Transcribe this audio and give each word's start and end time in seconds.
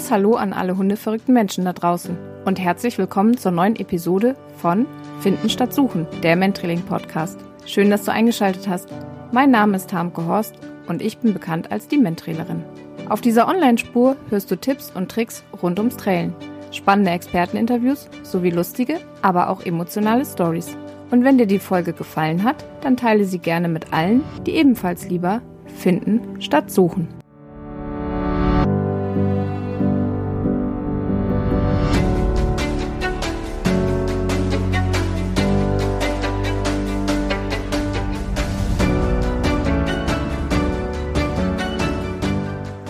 liebes 0.00 0.10
Hallo 0.10 0.36
an 0.36 0.54
alle 0.54 0.78
hundeverrückten 0.78 1.34
Menschen 1.34 1.66
da 1.66 1.74
draußen 1.74 2.16
und 2.46 2.58
herzlich 2.58 2.96
willkommen 2.96 3.36
zur 3.36 3.52
neuen 3.52 3.76
Episode 3.76 4.34
von 4.56 4.86
Finden 5.20 5.50
statt 5.50 5.74
Suchen, 5.74 6.06
der 6.22 6.36
Mentrailing 6.36 6.80
Podcast. 6.80 7.38
Schön, 7.66 7.90
dass 7.90 8.04
du 8.04 8.10
eingeschaltet 8.10 8.66
hast. 8.66 8.88
Mein 9.30 9.50
Name 9.50 9.76
ist 9.76 9.92
Harmke 9.92 10.24
Horst 10.24 10.54
und 10.88 11.02
ich 11.02 11.18
bin 11.18 11.34
bekannt 11.34 11.70
als 11.70 11.86
die 11.86 11.98
Mentrailerin. 11.98 12.64
Auf 13.10 13.20
dieser 13.20 13.46
Online-Spur 13.46 14.16
hörst 14.30 14.50
du 14.50 14.56
Tipps 14.56 14.90
und 14.90 15.10
Tricks 15.10 15.44
rund 15.62 15.78
ums 15.78 15.98
Trailen, 15.98 16.34
spannende 16.72 17.10
Experteninterviews 17.10 18.08
sowie 18.22 18.50
lustige, 18.50 19.00
aber 19.20 19.50
auch 19.50 19.66
emotionale 19.66 20.24
Stories. 20.24 20.78
Und 21.10 21.24
wenn 21.24 21.36
dir 21.36 21.46
die 21.46 21.58
Folge 21.58 21.92
gefallen 21.92 22.42
hat, 22.42 22.64
dann 22.80 22.96
teile 22.96 23.26
sie 23.26 23.38
gerne 23.38 23.68
mit 23.68 23.92
allen, 23.92 24.24
die 24.46 24.52
ebenfalls 24.52 25.10
lieber 25.10 25.42
finden 25.66 26.40
statt 26.40 26.70
suchen. 26.70 27.19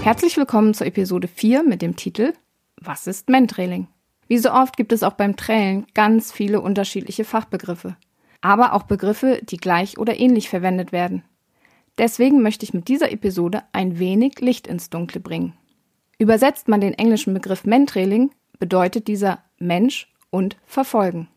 Herzlich 0.02 0.38
willkommen 0.38 0.72
zur 0.72 0.86
Episode 0.86 1.28
4 1.28 1.62
mit 1.62 1.82
dem 1.82 1.94
Titel 1.94 2.32
Was 2.80 3.06
ist 3.06 3.28
Mentrailing? 3.28 3.86
Wie 4.28 4.38
so 4.38 4.50
oft 4.50 4.78
gibt 4.78 4.92
es 4.92 5.02
auch 5.02 5.12
beim 5.12 5.36
Trailen 5.36 5.86
ganz 5.92 6.32
viele 6.32 6.62
unterschiedliche 6.62 7.24
Fachbegriffe, 7.24 7.96
aber 8.40 8.72
auch 8.72 8.84
Begriffe, 8.84 9.40
die 9.42 9.58
gleich 9.58 9.98
oder 9.98 10.18
ähnlich 10.18 10.48
verwendet 10.48 10.90
werden. 10.90 11.22
Deswegen 11.98 12.40
möchte 12.40 12.64
ich 12.64 12.72
mit 12.72 12.88
dieser 12.88 13.12
Episode 13.12 13.62
ein 13.72 13.98
wenig 13.98 14.40
Licht 14.40 14.66
ins 14.66 14.88
Dunkle 14.88 15.20
bringen. 15.20 15.52
Übersetzt 16.18 16.68
man 16.68 16.80
den 16.80 16.94
englischen 16.94 17.34
Begriff 17.34 17.64
Mentrailing, 17.64 18.30
bedeutet 18.58 19.06
dieser 19.06 19.44
Mensch 19.58 20.10
und 20.30 20.56
Verfolgen. 20.64 21.28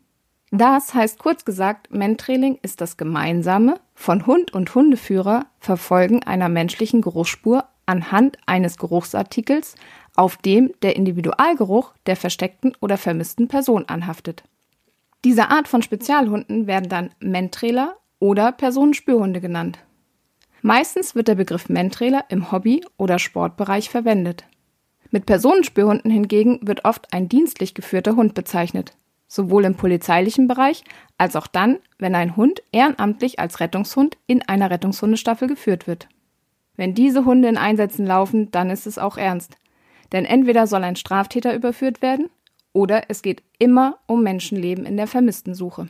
Das 0.52 0.94
heißt 0.94 1.20
kurz 1.20 1.44
gesagt, 1.44 1.92
Mentrailing 1.92 2.60
ist 2.62 2.80
das 2.80 2.96
gemeinsame 2.96 3.82
von 3.94 4.26
Hund 4.26 4.54
und 4.54 4.74
Hundeführer 4.74 5.48
Verfolgen 5.60 6.24
einer 6.24 6.48
menschlichen 6.48 7.02
Geruchsspur 7.02 7.66
anhand 7.86 8.38
eines 8.46 8.78
Geruchsartikels, 8.78 9.76
auf 10.16 10.38
dem 10.38 10.72
der 10.82 10.96
Individualgeruch 10.96 11.94
der 12.06 12.16
versteckten 12.16 12.76
oder 12.80 12.98
vermissten 12.98 13.48
Person 13.48 13.86
anhaftet. 13.88 14.44
Diese 15.24 15.50
Art 15.50 15.68
von 15.68 15.82
Spezialhunden 15.82 16.68
werden 16.68 16.90
dann 16.90 17.10
Mentrailer 17.20 17.96
oder 18.20 18.52
Personenspürhunde 18.52 19.42
genannt. 19.42 19.80
Meistens 20.62 21.16
wird 21.16 21.28
der 21.28 21.36
Begriff 21.36 21.68
Mentrailer 21.70 22.26
im 22.30 22.52
Hobby- 22.52 22.86
oder 22.98 23.20
Sportbereich 23.20 23.90
verwendet. 23.90 24.46
Mit 25.12 25.26
Personenspürhunden 25.26 26.10
hingegen 26.10 26.60
wird 26.64 26.86
oft 26.86 27.14
ein 27.14 27.30
dienstlich 27.30 27.74
geführter 27.74 28.16
Hund 28.16 28.34
bezeichnet, 28.34 28.94
sowohl 29.28 29.66
im 29.66 29.76
polizeilichen 29.76 30.48
Bereich 30.48 30.84
als 31.18 31.36
auch 31.36 31.48
dann, 31.48 31.80
wenn 32.00 32.16
ein 32.16 32.36
Hund 32.36 32.64
ehrenamtlich 32.72 33.40
als 33.40 33.60
Rettungshund 33.60 34.18
in 34.26 34.42
einer 34.42 34.72
Rettungshundestaffel 34.72 35.48
geführt 35.48 35.86
wird. 35.86 36.08
Wenn 36.76 36.94
diese 36.94 37.26
Hunde 37.26 37.48
in 37.48 37.58
Einsätzen 37.58 38.06
laufen, 38.06 38.52
dann 38.52 38.70
ist 38.70 38.88
es 38.88 38.98
auch 38.98 39.18
ernst. 39.18 39.58
Denn 40.12 40.26
entweder 40.26 40.68
soll 40.68 40.84
ein 40.84 40.96
Straftäter 40.96 41.56
überführt 41.56 42.02
werden 42.02 42.30
oder 42.72 43.04
es 43.10 43.22
geht 43.22 43.44
immer 43.60 44.00
um 44.08 44.24
Menschenleben 44.24 44.86
in 44.86 44.98
der 44.98 45.08
Vermisstensuche. 45.08 45.88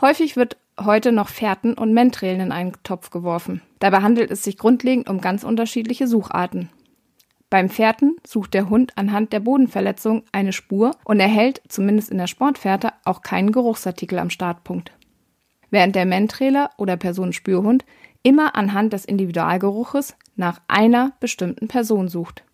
Häufig 0.00 0.36
wird 0.36 0.56
heute 0.78 1.12
noch 1.12 1.28
Fährten 1.28 1.74
und 1.74 1.92
Mentrailen 1.92 2.40
in 2.40 2.52
einen 2.52 2.72
Topf 2.82 3.10
geworfen. 3.10 3.60
Dabei 3.78 4.00
handelt 4.00 4.30
es 4.30 4.42
sich 4.42 4.56
grundlegend 4.56 5.08
um 5.08 5.20
ganz 5.20 5.44
unterschiedliche 5.44 6.06
Sucharten. 6.06 6.70
Beim 7.50 7.68
Fährten 7.68 8.16
sucht 8.24 8.54
der 8.54 8.70
Hund 8.70 8.96
anhand 8.96 9.32
der 9.32 9.40
Bodenverletzung 9.40 10.22
eine 10.30 10.52
Spur 10.52 10.92
und 11.04 11.18
erhält, 11.18 11.60
zumindest 11.68 12.10
in 12.10 12.18
der 12.18 12.28
Sportfährte, 12.28 12.92
auch 13.04 13.22
keinen 13.22 13.50
Geruchsartikel 13.50 14.18
am 14.18 14.30
Startpunkt. 14.30 14.92
Während 15.68 15.96
der 15.96 16.06
Mentrailer 16.06 16.70
oder 16.78 16.96
Personenspürhund 16.96 17.84
immer 18.22 18.54
anhand 18.56 18.92
des 18.92 19.04
Individualgeruches 19.04 20.16
nach 20.36 20.60
einer 20.68 21.12
bestimmten 21.20 21.68
Person 21.68 22.08
sucht. 22.08 22.44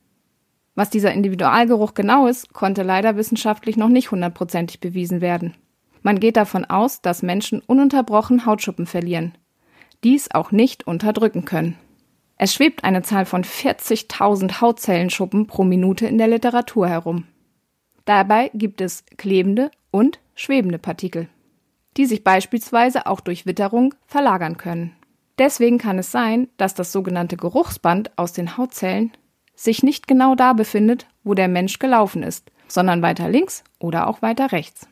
Was 0.74 0.90
dieser 0.90 1.12
Individualgeruch 1.12 1.94
genau 1.94 2.26
ist, 2.26 2.52
konnte 2.52 2.82
leider 2.82 3.16
wissenschaftlich 3.16 3.76
noch 3.76 3.88
nicht 3.88 4.10
hundertprozentig 4.10 4.80
bewiesen 4.80 5.20
werden. 5.20 5.54
Man 6.02 6.20
geht 6.20 6.36
davon 6.36 6.64
aus, 6.64 7.00
dass 7.00 7.22
Menschen 7.22 7.60
ununterbrochen 7.60 8.46
Hautschuppen 8.46 8.86
verlieren, 8.86 9.36
dies 10.04 10.30
auch 10.30 10.52
nicht 10.52 10.86
unterdrücken 10.86 11.44
können. 11.44 11.76
Es 12.36 12.52
schwebt 12.52 12.84
eine 12.84 13.02
Zahl 13.02 13.24
von 13.24 13.42
40.000 13.42 14.60
Hautzellenschuppen 14.60 15.46
pro 15.46 15.64
Minute 15.64 16.06
in 16.06 16.18
der 16.18 16.28
Literatur 16.28 16.88
herum. 16.88 17.24
Dabei 18.04 18.50
gibt 18.52 18.82
es 18.82 19.04
klebende 19.16 19.70
und 19.90 20.20
schwebende 20.34 20.78
Partikel, 20.78 21.28
die 21.96 22.04
sich 22.04 22.22
beispielsweise 22.22 23.06
auch 23.06 23.20
durch 23.20 23.46
Witterung 23.46 23.94
verlagern 24.06 24.58
können. 24.58 24.92
Deswegen 25.38 25.78
kann 25.78 25.98
es 25.98 26.10
sein, 26.10 26.48
dass 26.56 26.74
das 26.74 26.92
sogenannte 26.92 27.36
Geruchsband 27.36 28.16
aus 28.16 28.32
den 28.32 28.56
Hautzellen 28.56 29.12
sich 29.54 29.82
nicht 29.82 30.06
genau 30.08 30.34
da 30.34 30.52
befindet, 30.52 31.06
wo 31.24 31.34
der 31.34 31.48
Mensch 31.48 31.78
gelaufen 31.78 32.22
ist, 32.22 32.50
sondern 32.68 33.02
weiter 33.02 33.28
links 33.28 33.64
oder 33.78 34.06
auch 34.06 34.22
weiter 34.22 34.52
rechts. 34.52 34.88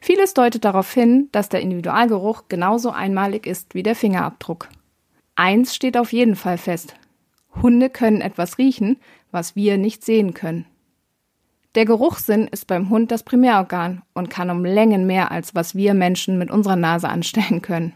Vieles 0.00 0.34
deutet 0.34 0.64
darauf 0.64 0.92
hin, 0.92 1.28
dass 1.30 1.48
der 1.48 1.60
Individualgeruch 1.60 2.44
genauso 2.48 2.90
einmalig 2.90 3.46
ist 3.46 3.74
wie 3.74 3.84
der 3.84 3.94
Fingerabdruck. 3.94 4.68
Eins 5.36 5.74
steht 5.74 5.96
auf 5.96 6.12
jeden 6.12 6.34
Fall 6.34 6.58
fest. 6.58 6.96
Hunde 7.62 7.88
können 7.90 8.20
etwas 8.20 8.58
riechen, 8.58 8.98
was 9.30 9.54
wir 9.54 9.78
nicht 9.78 10.04
sehen 10.04 10.34
können. 10.34 10.66
Der 11.74 11.84
Geruchssinn 11.84 12.48
ist 12.48 12.66
beim 12.66 12.90
Hund 12.90 13.10
das 13.10 13.22
Primärorgan 13.22 14.02
und 14.12 14.28
kann 14.28 14.50
um 14.50 14.64
Längen 14.64 15.06
mehr 15.06 15.30
als 15.30 15.54
was 15.54 15.74
wir 15.74 15.94
Menschen 15.94 16.38
mit 16.38 16.50
unserer 16.50 16.76
Nase 16.76 17.08
anstellen 17.08 17.62
können. 17.62 17.94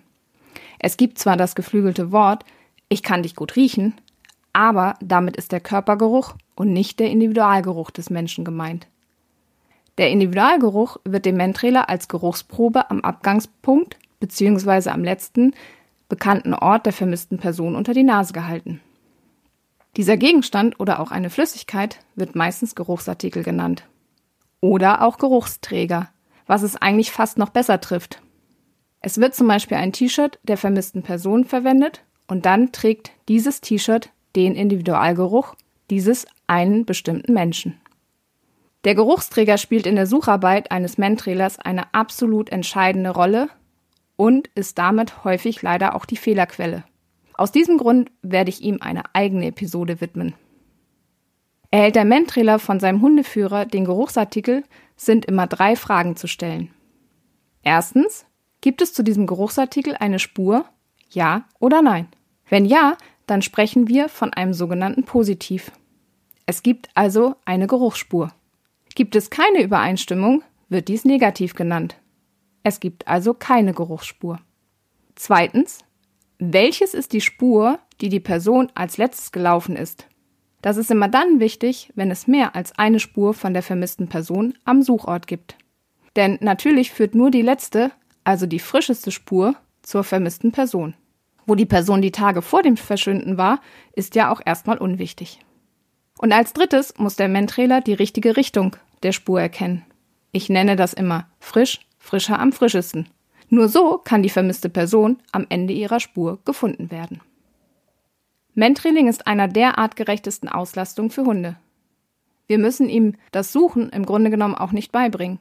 Es 0.86 0.96
gibt 0.96 1.18
zwar 1.18 1.36
das 1.36 1.56
geflügelte 1.56 2.12
Wort, 2.12 2.44
ich 2.88 3.02
kann 3.02 3.24
dich 3.24 3.34
gut 3.34 3.56
riechen, 3.56 3.94
aber 4.52 4.94
damit 5.00 5.36
ist 5.36 5.50
der 5.50 5.58
Körpergeruch 5.58 6.36
und 6.54 6.72
nicht 6.72 7.00
der 7.00 7.10
Individualgeruch 7.10 7.90
des 7.90 8.08
Menschen 8.08 8.44
gemeint. 8.44 8.86
Der 9.98 10.10
Individualgeruch 10.10 10.98
wird 11.02 11.26
dem 11.26 11.38
Mentrailer 11.38 11.88
als 11.88 12.06
Geruchsprobe 12.06 12.88
am 12.88 13.00
Abgangspunkt 13.00 13.96
bzw. 14.20 14.90
am 14.90 15.02
letzten 15.02 15.54
bekannten 16.08 16.54
Ort 16.54 16.86
der 16.86 16.92
vermissten 16.92 17.38
Person 17.38 17.74
unter 17.74 17.92
die 17.92 18.04
Nase 18.04 18.32
gehalten. 18.32 18.80
Dieser 19.96 20.16
Gegenstand 20.16 20.78
oder 20.78 21.00
auch 21.00 21.10
eine 21.10 21.30
Flüssigkeit 21.30 21.98
wird 22.14 22.36
meistens 22.36 22.76
Geruchsartikel 22.76 23.42
genannt. 23.42 23.88
Oder 24.60 25.02
auch 25.02 25.18
Geruchsträger, 25.18 26.10
was 26.46 26.62
es 26.62 26.76
eigentlich 26.76 27.10
fast 27.10 27.38
noch 27.38 27.50
besser 27.50 27.80
trifft, 27.80 28.22
es 29.06 29.18
wird 29.18 29.36
zum 29.36 29.46
Beispiel 29.46 29.76
ein 29.76 29.92
T-Shirt 29.92 30.40
der 30.42 30.56
vermissten 30.56 31.04
Person 31.04 31.44
verwendet 31.44 32.02
und 32.26 32.44
dann 32.44 32.72
trägt 32.72 33.12
dieses 33.28 33.60
T-Shirt 33.60 34.10
den 34.34 34.56
Individualgeruch 34.56 35.54
dieses 35.90 36.26
einen 36.48 36.84
bestimmten 36.84 37.32
Menschen. 37.32 37.80
Der 38.82 38.96
Geruchsträger 38.96 39.58
spielt 39.58 39.86
in 39.86 39.94
der 39.94 40.08
Sucharbeit 40.08 40.72
eines 40.72 40.98
Mentrailers 40.98 41.60
eine 41.60 41.94
absolut 41.94 42.50
entscheidende 42.50 43.10
Rolle 43.10 43.48
und 44.16 44.48
ist 44.56 44.76
damit 44.76 45.22
häufig 45.22 45.62
leider 45.62 45.94
auch 45.94 46.04
die 46.04 46.16
Fehlerquelle. 46.16 46.82
Aus 47.34 47.52
diesem 47.52 47.78
Grund 47.78 48.10
werde 48.22 48.50
ich 48.50 48.60
ihm 48.60 48.78
eine 48.80 49.02
eigene 49.12 49.46
Episode 49.46 50.00
widmen. 50.00 50.34
Erhält 51.70 51.94
der 51.94 52.04
Mentrailer 52.04 52.58
von 52.58 52.80
seinem 52.80 53.02
Hundeführer 53.02 53.66
den 53.66 53.84
Geruchsartikel, 53.84 54.64
sind 54.96 55.26
immer 55.26 55.46
drei 55.46 55.76
Fragen 55.76 56.16
zu 56.16 56.26
stellen. 56.26 56.70
Erstens, 57.62 58.26
Gibt 58.66 58.82
es 58.82 58.92
zu 58.92 59.04
diesem 59.04 59.28
Geruchsartikel 59.28 59.94
eine 59.94 60.18
Spur? 60.18 60.64
Ja 61.08 61.44
oder 61.60 61.82
nein? 61.82 62.08
Wenn 62.48 62.64
ja, 62.64 62.98
dann 63.28 63.40
sprechen 63.40 63.86
wir 63.86 64.08
von 64.08 64.32
einem 64.32 64.54
sogenannten 64.54 65.04
Positiv. 65.04 65.70
Es 66.46 66.64
gibt 66.64 66.88
also 66.94 67.36
eine 67.44 67.68
Geruchsspur. 67.68 68.32
Gibt 68.96 69.14
es 69.14 69.30
keine 69.30 69.62
Übereinstimmung, 69.62 70.42
wird 70.68 70.88
dies 70.88 71.04
negativ 71.04 71.54
genannt. 71.54 71.94
Es 72.64 72.80
gibt 72.80 73.06
also 73.06 73.34
keine 73.34 73.72
Geruchsspur. 73.72 74.40
Zweitens, 75.14 75.84
welches 76.40 76.92
ist 76.92 77.12
die 77.12 77.20
Spur, 77.20 77.78
die 78.00 78.08
die 78.08 78.18
Person 78.18 78.72
als 78.74 78.98
letztes 78.98 79.30
gelaufen 79.30 79.76
ist? 79.76 80.08
Das 80.60 80.76
ist 80.76 80.90
immer 80.90 81.06
dann 81.06 81.38
wichtig, 81.38 81.92
wenn 81.94 82.10
es 82.10 82.26
mehr 82.26 82.56
als 82.56 82.76
eine 82.76 82.98
Spur 82.98 83.32
von 83.32 83.52
der 83.52 83.62
vermissten 83.62 84.08
Person 84.08 84.54
am 84.64 84.82
Suchort 84.82 85.28
gibt. 85.28 85.56
Denn 86.16 86.36
natürlich 86.40 86.90
führt 86.90 87.14
nur 87.14 87.30
die 87.30 87.42
letzte 87.42 87.92
also 88.26 88.46
die 88.46 88.58
frischeste 88.58 89.12
Spur, 89.12 89.54
zur 89.82 90.02
vermissten 90.02 90.50
Person. 90.50 90.94
Wo 91.46 91.54
die 91.54 91.64
Person 91.64 92.02
die 92.02 92.10
Tage 92.10 92.42
vor 92.42 92.62
dem 92.62 92.76
Verschwinden 92.76 93.38
war, 93.38 93.60
ist 93.92 94.16
ja 94.16 94.32
auch 94.32 94.40
erstmal 94.44 94.78
unwichtig. 94.78 95.38
Und 96.18 96.32
als 96.32 96.52
drittes 96.52 96.94
muss 96.98 97.14
der 97.14 97.28
Mentrailer 97.28 97.80
die 97.80 97.92
richtige 97.94 98.36
Richtung 98.36 98.74
der 99.04 99.12
Spur 99.12 99.40
erkennen. 99.40 99.84
Ich 100.32 100.48
nenne 100.48 100.74
das 100.74 100.92
immer 100.92 101.28
frisch, 101.38 101.80
frischer 102.00 102.40
am 102.40 102.52
frischesten. 102.52 103.08
Nur 103.48 103.68
so 103.68 103.98
kann 103.98 104.24
die 104.24 104.30
vermisste 104.30 104.68
Person 104.68 105.18
am 105.30 105.46
Ende 105.48 105.72
ihrer 105.72 106.00
Spur 106.00 106.40
gefunden 106.44 106.90
werden. 106.90 107.20
Mentrailing 108.54 109.06
ist 109.06 109.28
einer 109.28 109.46
der 109.46 109.78
artgerechtesten 109.78 110.48
Auslastungen 110.48 111.12
für 111.12 111.24
Hunde. 111.24 111.56
Wir 112.48 112.58
müssen 112.58 112.88
ihm 112.88 113.14
das 113.30 113.52
Suchen 113.52 113.90
im 113.90 114.04
Grunde 114.04 114.30
genommen 114.30 114.56
auch 114.56 114.72
nicht 114.72 114.90
beibringen. 114.90 115.38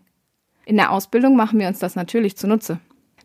In 0.65 0.77
der 0.77 0.91
Ausbildung 0.91 1.35
machen 1.35 1.59
wir 1.59 1.67
uns 1.67 1.79
das 1.79 1.95
natürlich 1.95 2.37
zunutze. 2.37 2.79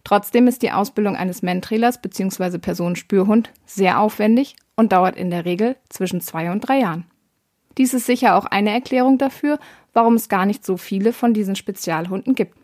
Trotzdem 0.04 0.46
ist 0.46 0.62
die 0.62 0.72
Ausbildung 0.72 1.16
eines 1.16 1.42
Mentrailers 1.42 2.00
bzw. 2.00 2.58
Personenspürhund 2.58 3.50
sehr 3.66 4.00
aufwendig 4.00 4.56
und 4.76 4.92
dauert 4.92 5.16
in 5.16 5.30
der 5.30 5.44
Regel 5.44 5.76
zwischen 5.88 6.20
zwei 6.20 6.50
und 6.50 6.60
drei 6.60 6.80
Jahren. 6.80 7.04
Dies 7.78 7.94
ist 7.94 8.06
sicher 8.06 8.36
auch 8.36 8.46
eine 8.46 8.70
Erklärung 8.70 9.18
dafür, 9.18 9.58
warum 9.92 10.14
es 10.14 10.28
gar 10.28 10.46
nicht 10.46 10.64
so 10.64 10.76
viele 10.76 11.12
von 11.12 11.34
diesen 11.34 11.56
Spezialhunden 11.56 12.34
gibt. 12.34 12.56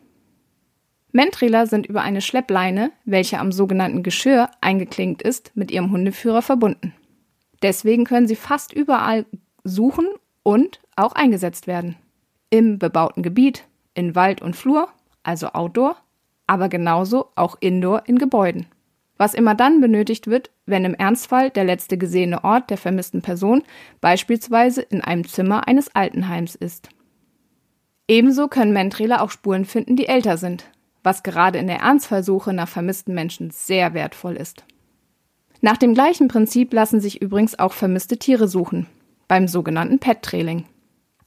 Mentrailer 1.11 1.67
sind 1.67 1.87
über 1.87 2.01
eine 2.01 2.21
Schleppleine, 2.21 2.91
welche 3.05 3.39
am 3.39 3.51
sogenannten 3.51 4.03
Geschirr 4.03 4.49
eingeklinkt 4.61 5.21
ist, 5.21 5.51
mit 5.55 5.71
ihrem 5.71 5.91
Hundeführer 5.91 6.41
verbunden. 6.41 6.93
Deswegen 7.61 8.05
können 8.05 8.27
sie 8.27 8.35
fast 8.35 8.73
überall 8.73 9.25
suchen 9.63 10.07
und 10.43 10.79
auch 10.95 11.13
eingesetzt 11.13 11.65
werden. 11.65 11.95
Im 12.49 12.77
bebauten 12.77 13.23
Gebiet, 13.23 13.63
in 13.97 14.15
Wald 14.15 14.41
und 14.41 14.55
Flur, 14.55 14.87
also 15.23 15.47
Outdoor, 15.47 15.97
aber 16.45 16.69
genauso 16.69 17.31
auch 17.35 17.57
Indoor 17.59 18.03
in 18.05 18.17
Gebäuden. 18.17 18.67
Was 19.17 19.33
immer 19.33 19.55
dann 19.55 19.81
benötigt 19.81 20.27
wird, 20.27 20.51
wenn 20.67 20.85
im 20.85 20.93
Ernstfall 20.93 21.49
der 21.49 21.63
letzte 21.63 21.97
gesehene 21.97 22.43
Ort 22.43 22.69
der 22.69 22.77
vermissten 22.77 23.23
Person 23.23 23.63
beispielsweise 23.99 24.81
in 24.83 25.01
einem 25.01 25.27
Zimmer 25.27 25.67
eines 25.67 25.93
Altenheims 25.95 26.53
ist. 26.53 26.89
Ebenso 28.07 28.47
können 28.47 28.71
Mentrailer 28.71 29.21
auch 29.21 29.31
Spuren 29.31 29.65
finden, 29.65 29.95
die 29.95 30.07
älter 30.07 30.37
sind, 30.37 30.69
was 31.03 31.23
gerade 31.23 31.57
in 31.57 31.67
der 31.67 31.79
Ernstfallsuche 31.79 32.53
nach 32.53 32.69
vermissten 32.69 33.15
Menschen 33.15 33.49
sehr 33.49 33.95
wertvoll 33.95 34.35
ist. 34.35 34.63
Nach 35.61 35.77
dem 35.77 35.95
gleichen 35.95 36.27
Prinzip 36.27 36.71
lassen 36.71 37.01
sich 37.01 37.21
übrigens 37.21 37.57
auch 37.57 37.73
vermisste 37.73 38.17
Tiere 38.17 38.47
suchen, 38.47 38.85
beim 39.27 39.47
sogenannten 39.47 39.97
Pet-Trailing. 39.97 40.65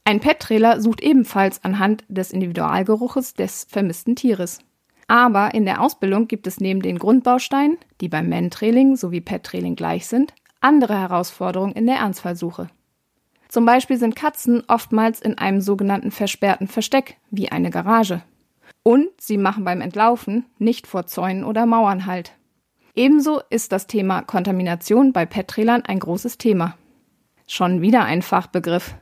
Ein 0.03 0.19
Pet-Trailer 0.19 0.81
sucht 0.81 1.01
ebenfalls 1.01 1.63
anhand 1.63 2.03
des 2.07 2.31
Individualgeruches 2.31 3.33
des 3.33 3.65
vermissten 3.69 4.15
Tieres. 4.15 4.59
Aber 5.07 5.53
in 5.53 5.65
der 5.65 5.81
Ausbildung 5.81 6.27
gibt 6.27 6.47
es 6.47 6.59
neben 6.59 6.81
den 6.81 6.97
Grundbausteinen, 6.97 7.77
die 7.99 8.07
beim 8.07 8.29
Men-Trailing 8.29 8.95
sowie 8.95 9.21
Pet-Trailing 9.21 9.75
gleich 9.75 10.07
sind, 10.07 10.33
andere 10.61 10.97
Herausforderungen 10.97 11.73
in 11.73 11.85
der 11.85 11.97
Ernstfallsuche. 11.97 12.69
Zum 13.49 13.65
Beispiel 13.65 13.97
sind 13.97 14.15
Katzen 14.15 14.63
oftmals 14.67 15.19
in 15.19 15.37
einem 15.37 15.59
sogenannten 15.59 16.11
versperrten 16.11 16.67
Versteck, 16.67 17.17
wie 17.29 17.51
eine 17.51 17.69
Garage. 17.69 18.21
Und 18.83 19.09
sie 19.19 19.37
machen 19.37 19.65
beim 19.65 19.81
Entlaufen 19.81 20.45
nicht 20.57 20.87
vor 20.87 21.05
Zäunen 21.05 21.43
oder 21.43 21.65
Mauern 21.65 22.05
Halt. 22.05 22.31
Ebenso 22.95 23.41
ist 23.49 23.71
das 23.71 23.87
Thema 23.87 24.21
Kontamination 24.21 25.13
bei 25.13 25.25
Pet-Trailern 25.25 25.83
ein 25.83 25.99
großes 25.99 26.37
Thema. 26.37 26.77
Schon 27.47 27.81
wieder 27.81 28.05
ein 28.05 28.21
Fachbegriff. 28.21 28.95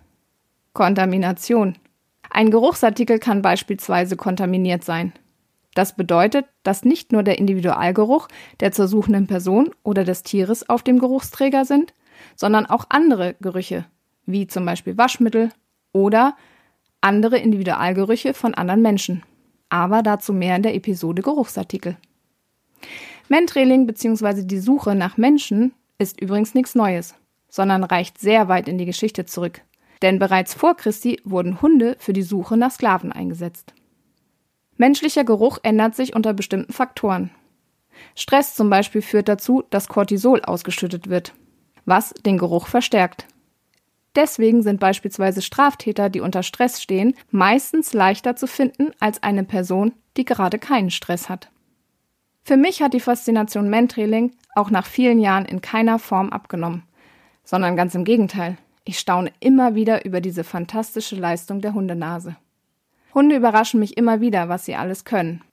Kontamination. 0.80 1.76
Ein 2.30 2.52
Geruchsartikel 2.52 3.20
kann 3.20 3.42
beispielsweise 3.42 4.16
kontaminiert 4.16 4.86
sein. 4.86 5.12
Das 5.74 5.94
bedeutet, 5.94 6.46
dass 6.64 6.86
nicht 6.86 7.12
nur 7.12 7.22
der 7.22 7.38
Individualgeruch 7.38 8.30
der 8.62 8.72
zur 8.72 8.88
suchenden 8.88 9.28
Person 9.28 9.72
oder 9.84 10.06
des 10.06 10.24
Tieres 10.24 10.70
auf 10.70 10.81
dem 10.81 11.00
Geruchsträger 11.00 11.66
sind, 11.66 11.94
sondern 12.38 12.66
auch 12.66 12.86
andere 12.88 13.36
Gerüche, 13.42 13.88
wie 14.26 14.48
zum 14.48 14.66
Beispiel 14.66 14.98
Waschmittel 14.98 15.50
oder 15.92 16.38
andere 17.02 17.40
Individualgerüche 17.40 18.34
von 18.34 18.54
anderen 18.54 18.81
Menschen. 18.81 19.24
Aber 19.68 20.02
dazu 20.02 20.31
mehr 20.31 20.56
in 20.56 20.64
der 20.64 20.76
Episode 20.76 21.22
Geruchsartikel. 21.22 21.98
Mentrailing 23.28 23.86
bzw. 23.86 24.44
die 24.44 24.60
Suche 24.60 24.96
nach 24.96 25.18
Menschen 25.18 25.74
ist 25.98 26.22
übrigens 26.22 26.54
nichts 26.54 26.74
Neues, 26.74 27.16
sondern 27.50 27.84
reicht 27.84 28.18
sehr 28.18 28.48
weit 28.48 28.70
in 28.70 28.78
die 28.78 28.86
Geschichte 28.86 29.26
zurück. 29.26 29.62
Denn 30.01 30.19
bereits 30.19 30.54
vor 30.54 30.75
Christi 30.75 31.19
wurden 31.24 31.62
Hunde 31.62 31.96
für 32.00 32.13
die 32.13 32.22
Suche 32.22 32.57
nach 32.57 32.72
Sklaven 32.72 33.12
eingesetzt. 33.12 33.74
Menschlicher 34.78 35.25
Geruch 35.25 35.60
ändert 35.63 35.96
sich 35.96 36.16
unter 36.16 36.34
bestimmten 36.34 36.72
Faktoren. 36.72 37.31
Stress 38.16 38.56
zum 38.56 38.69
Beispiel 38.69 39.01
führt 39.01 39.28
dazu, 39.28 39.63
dass 39.69 39.90
Cortisol 39.90 40.42
ausgeschüttet 40.42 41.10
wird, 41.10 41.34
was 41.86 42.13
den 42.25 42.38
Geruch 42.38 42.68
verstärkt. 42.68 43.28
Deswegen 44.16 44.63
sind 44.63 44.80
beispielsweise 44.80 45.42
Straftäter, 45.42 46.10
die 46.10 46.22
unter 46.22 46.44
Stress 46.44 46.81
stehen, 46.81 47.13
meistens 47.30 47.94
leichter 47.94 48.36
zu 48.36 48.48
finden 48.48 48.92
als 49.00 49.22
eine 49.22 49.44
Person, 49.44 49.94
die 50.18 50.25
gerade 50.25 50.60
keinen 50.60 50.92
Stress 50.92 51.30
hat. 51.30 51.50
Für 52.44 52.57
mich 52.57 52.81
hat 52.81 52.94
die 52.94 53.00
Faszination 53.00 53.69
Mentrailing 53.69 54.31
auch 54.56 54.72
nach 54.72 54.86
vielen 54.86 55.19
Jahren 55.19 55.45
in 55.45 55.62
keiner 55.62 56.00
Form 56.00 56.30
abgenommen, 56.30 56.84
sondern 57.44 57.75
ganz 57.75 57.94
im 57.95 58.06
Gegenteil. 58.06 58.57
Ich 58.89 58.97
staune 58.97 59.31
immer 59.39 59.75
wieder 59.75 60.03
über 60.03 60.19
diese 60.19 60.44
fantastische 60.44 61.15
Leistung 61.15 61.62
der 61.62 61.75
Hundenase. 61.75 62.38
Hunde 63.13 63.36
überraschen 63.36 63.80
mich 63.80 63.97
immer 63.97 64.19
wieder, 64.19 64.50
was 64.50 64.65
sie 64.65 64.74
alles 64.74 65.06
können. 65.06 65.44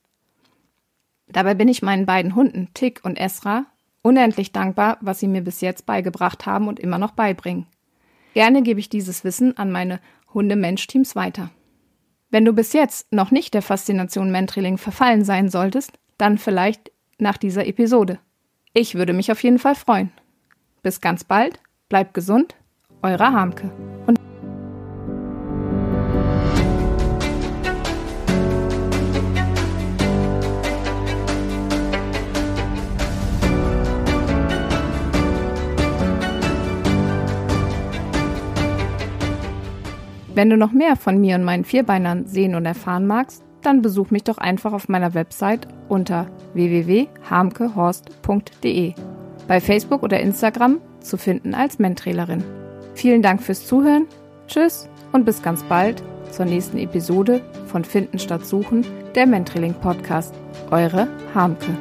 Dabei 1.28 1.52
bin 1.52 1.68
ich 1.68 1.82
meinen 1.82 2.06
beiden 2.06 2.34
Hunden, 2.34 2.68
Tick 2.72 3.04
und 3.04 3.18
Esra, 3.18 3.66
unendlich 4.00 4.52
dankbar, 4.52 4.96
was 5.02 5.20
sie 5.20 5.28
mir 5.28 5.42
bis 5.42 5.60
jetzt 5.60 5.84
beigebracht 5.84 6.46
haben 6.46 6.66
und 6.66 6.80
immer 6.80 6.96
noch 6.96 7.10
beibringen. 7.10 7.66
Gerne 8.32 8.62
gebe 8.62 8.80
ich 8.80 8.88
dieses 8.88 9.22
Wissen 9.22 9.54
an 9.58 9.70
meine 9.70 10.00
Hunde-Mensch-Teams 10.32 11.14
weiter. 11.14 11.50
Wenn 12.30 12.46
du 12.46 12.54
bis 12.54 12.72
jetzt 12.72 13.12
noch 13.12 13.30
nicht 13.30 13.52
der 13.52 13.60
Faszination 13.60 14.30
Mentrailing 14.30 14.78
verfallen 14.78 15.26
sein 15.26 15.50
solltest, 15.50 15.92
dann 16.16 16.38
vielleicht 16.38 16.90
nach 17.18 17.36
dieser 17.36 17.66
Episode. 17.66 18.18
Ich 18.72 18.94
würde 18.94 19.12
mich 19.12 19.30
auf 19.30 19.42
jeden 19.42 19.58
Fall 19.58 19.74
freuen. 19.74 20.10
Bis 20.82 21.02
ganz 21.02 21.22
bald, 21.22 21.60
bleibt 21.90 22.14
gesund, 22.14 22.56
eure 23.06 23.32
Harmke. 23.32 23.70
Und 24.06 24.18
Wenn 40.34 40.50
du 40.50 40.58
noch 40.58 40.72
mehr 40.72 40.96
von 40.96 41.18
mir 41.18 41.36
und 41.36 41.44
meinen 41.44 41.64
Vierbeinern 41.64 42.26
sehen 42.26 42.54
und 42.54 42.66
erfahren 42.66 43.06
magst, 43.06 43.42
dann 43.62 43.80
besuch 43.82 44.10
mich 44.10 44.24
doch 44.24 44.38
einfach 44.38 44.72
auf 44.74 44.88
meiner 44.88 45.14
Website 45.14 45.68
unter 45.88 46.26
www.harmkehorst.de. 46.52 48.94
Bei 49.48 49.60
Facebook 49.60 50.02
oder 50.02 50.20
Instagram 50.20 50.80
zu 51.00 51.16
finden 51.16 51.54
als 51.54 51.78
Mentrailerin. 51.78 52.65
Vielen 52.96 53.22
Dank 53.22 53.42
fürs 53.42 53.66
Zuhören. 53.66 54.06
Tschüss 54.48 54.88
und 55.12 55.24
bis 55.24 55.42
ganz 55.42 55.62
bald 55.64 56.02
zur 56.32 56.46
nächsten 56.46 56.78
Episode 56.78 57.42
von 57.66 57.84
Finden 57.84 58.18
statt 58.18 58.44
Suchen, 58.44 58.86
der 59.14 59.26
Mentrailing 59.26 59.74
Podcast. 59.74 60.34
Eure 60.70 61.06
Harmke. 61.34 61.76